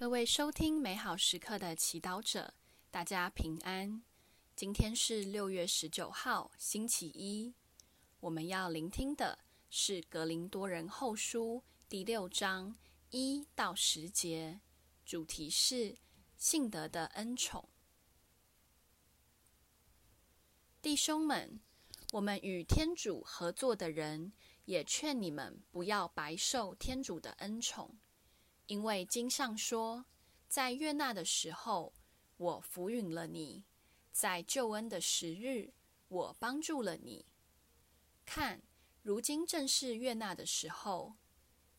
[0.00, 2.54] 各位收听美好时刻的祈祷者，
[2.90, 4.02] 大家平安。
[4.56, 7.52] 今天是六月十九号，星期一。
[8.20, 12.74] 我们要聆听的是《格林多人后书》第六章
[13.10, 14.62] 一到十节，
[15.04, 15.98] 主题是
[16.38, 17.68] 信德的恩宠。
[20.80, 21.60] 弟兄们，
[22.12, 24.32] 我们与天主合作的人，
[24.64, 27.98] 也劝你们不要白受天主的恩宠。
[28.70, 30.04] 因为经上说，
[30.46, 31.92] 在悦纳的时候，
[32.36, 33.64] 我扶允了你；
[34.12, 35.72] 在救恩的时日，
[36.06, 37.26] 我帮助了你。
[38.24, 38.62] 看，
[39.02, 41.16] 如今正是悦纳的时候；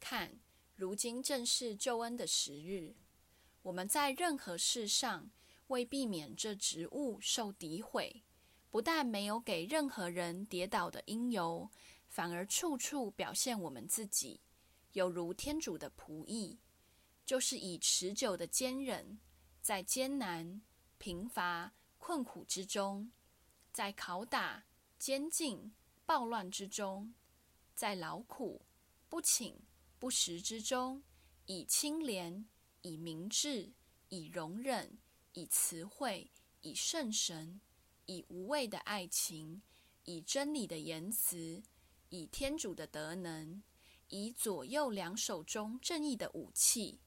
[0.02, 0.42] 看，
[0.76, 2.98] 如今正是救恩的时日。
[3.62, 5.32] 我们在任何事上，
[5.68, 8.26] 为避免这职务受诋毁，
[8.70, 11.70] 不但没有给任何人跌倒的因由，
[12.10, 14.42] 反而处处表现我们自己，
[14.92, 16.60] 犹如天主的仆役。
[17.32, 19.18] 就是以持久的坚忍，
[19.62, 20.62] 在艰难、
[20.98, 23.10] 贫乏、困苦之中，
[23.72, 24.66] 在拷打、
[25.00, 25.74] 监禁、
[26.06, 27.14] 暴乱之中，
[27.74, 28.66] 在劳苦、
[29.08, 29.58] 不请、
[29.98, 31.02] 不食之中，
[31.46, 32.50] 以清廉、
[32.82, 33.72] 以明智、
[34.10, 34.98] 以容忍、
[35.32, 36.30] 以慈惠、
[36.60, 37.62] 以圣神、
[38.08, 39.62] 以无畏的爱情、
[40.04, 41.64] 以真理的言辞、
[42.10, 43.64] 以天主的德能、
[44.10, 47.00] 以左右两手中正义的武器。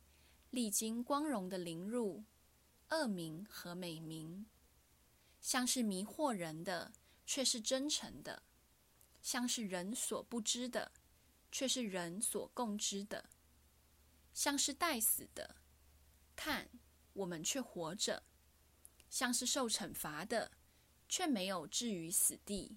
[0.55, 2.23] 历经光荣的凌辱、
[2.91, 4.47] 恶名和美名，
[5.41, 6.93] 像是迷惑人的，
[7.27, 8.41] 却是真诚的；
[9.21, 10.93] 像是人所不知的，
[11.51, 13.25] 却是人所共知的；
[14.33, 15.57] 像是待死的，
[16.37, 16.71] 看
[17.15, 18.23] 我们却活着；
[19.11, 20.53] 像是受惩罚的，
[21.09, 22.77] 却没有置于死地；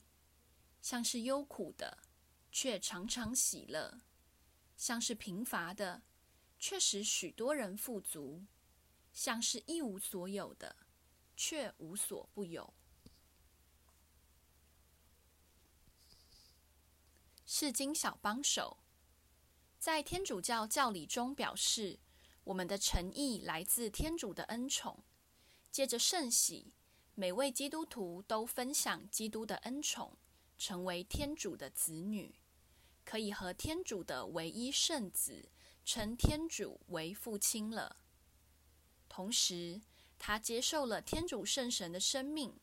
[0.82, 2.00] 像是忧苦的，
[2.52, 4.00] 却常常喜乐；
[4.76, 6.02] 像是贫乏的。
[6.60, 8.46] 却使许多人富足，
[9.14, 10.76] 像是一无所有的，
[11.36, 12.74] 却无所不有。
[17.46, 18.78] 是经小帮手，
[19.80, 22.00] 在天主教教理中表示，
[22.44, 25.04] 我们的诚意来自天主的恩宠。
[25.72, 26.74] 借着圣喜，
[27.14, 30.18] 每位基督徒都分享基督的恩宠，
[30.58, 32.36] 成为天主的子女，
[33.06, 35.50] 可以和天主的唯一圣子。
[35.88, 37.96] 称天主为父亲了，
[39.08, 39.80] 同时
[40.20, 42.60] 他接受了天主圣神的生命。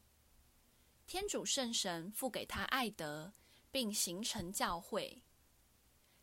[1.07, 3.33] 天主圣神赋给他爱德，
[3.71, 5.23] 并形成教会。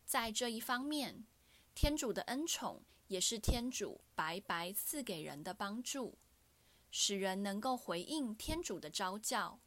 [0.06, 1.25] 在这一方面，
[1.73, 6.19] 天主的恩宠也是天主白白赐给人的帮助，
[6.91, 9.59] 使人能够回应天主的召叫，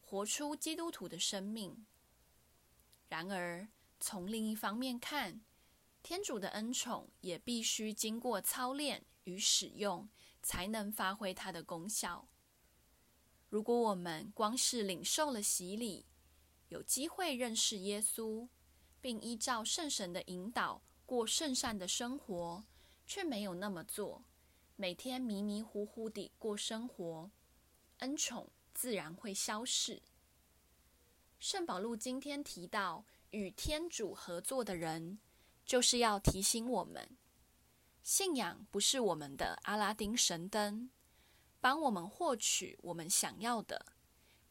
[0.00, 1.86] 活出基督徒的生命。
[3.08, 3.68] 然而，
[4.00, 5.40] 从另一方面看，
[6.02, 10.08] 天主的恩宠也必须经过操练与使用，
[10.42, 12.26] 才能发挥它的功效。
[13.48, 16.06] 如果我们光是领受了洗礼，
[16.68, 18.48] 有机会认识耶稣，
[19.00, 22.64] 并依照圣神的引导过圣善的生活，
[23.06, 24.24] 却没有那么做，
[24.76, 27.30] 每天迷迷糊糊地过生活，
[27.98, 30.00] 恩宠自然会消逝。
[31.38, 35.18] 圣保禄今天提到与天主合作的人。
[35.70, 37.16] 就是要提醒我们，
[38.02, 40.90] 信仰不是我们的阿拉丁神灯，
[41.60, 43.92] 帮我们获取我们想要的，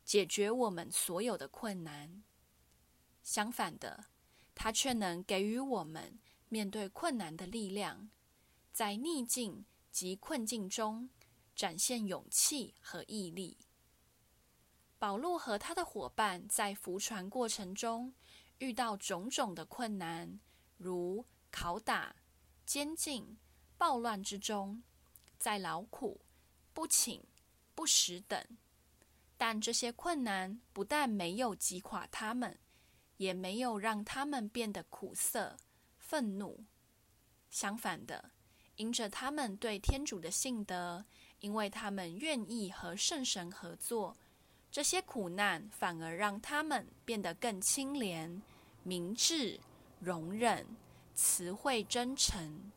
[0.05, 2.23] 解决我们所有的困难。
[3.21, 4.05] 相反的，
[4.55, 8.09] 它却能给予我们面对困难的力量，
[8.71, 11.09] 在逆境及困境中
[11.53, 13.57] 展现勇气和毅力。
[14.97, 18.13] 保罗和他的伙伴在浮船过程中
[18.59, 20.39] 遇到种种的困难。
[20.79, 22.15] 如拷打、
[22.65, 23.37] 监禁、
[23.77, 24.81] 暴乱之中，
[25.37, 26.21] 在劳苦、
[26.73, 27.21] 不请、
[27.75, 28.41] 不食等，
[29.37, 32.57] 但这些困难不但没有击垮他们，
[33.17, 35.57] 也没有让他们变得苦涩、
[35.97, 36.63] 愤怒。
[37.49, 38.31] 相反的，
[38.77, 41.05] 因着他们对天主的信德，
[41.39, 44.15] 因为他们愿意和圣神合作，
[44.71, 48.41] 这些苦难反而让他们变得更清廉、
[48.83, 49.59] 明智。
[49.99, 50.65] 容忍、
[51.13, 52.71] 慈惠、真诚。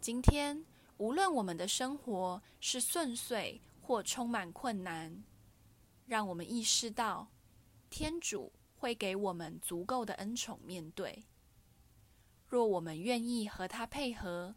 [0.00, 0.64] 今天，
[0.96, 5.22] 无论我们的生活是顺遂或充满困难，
[6.06, 7.28] 让我们意识到，
[7.88, 11.24] 天主会给我们足够的恩宠面对。
[12.48, 14.56] 若我们愿意和他配合，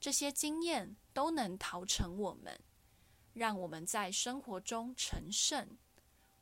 [0.00, 2.58] 这些经验都能陶成我们，
[3.34, 5.76] 让我们在生活中成圣，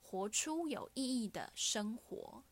[0.00, 2.44] 活出有意义的生活。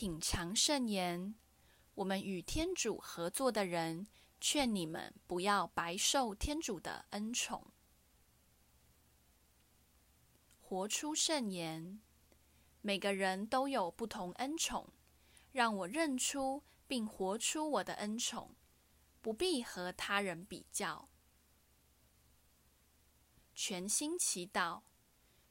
[0.00, 1.34] 品尝圣言，
[1.94, 4.06] 我们与天主合作的人，
[4.40, 7.72] 劝你们不要白受天主的恩宠。
[10.60, 12.00] 活出圣言，
[12.80, 14.92] 每个人都有不同恩宠，
[15.50, 18.54] 让我认出并活出我的恩宠，
[19.20, 21.08] 不必和他人比较。
[23.52, 24.82] 全心祈祷，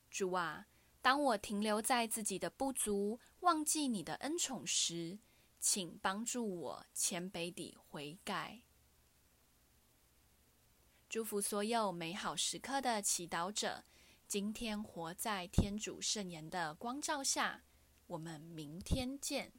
[0.09, 0.67] 主啊，
[1.07, 5.19] 当我停留在自己的不足，忘记你的恩宠时，
[5.57, 8.63] 请帮助我谦卑地悔改。
[11.07, 13.86] 祝福所有美好时刻的祈祷者，
[14.27, 17.63] 今天活在天主圣言的光照下。
[18.07, 19.54] 我们明天见。